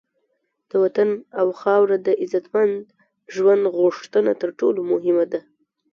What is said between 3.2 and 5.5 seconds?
ژوند غوښتنه تر ټولو مهمه ده.